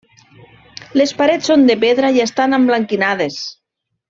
[1.01, 3.39] Les parets són de pedra i estan emblanquinades.